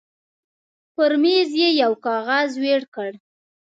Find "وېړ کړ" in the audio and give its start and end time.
2.63-3.11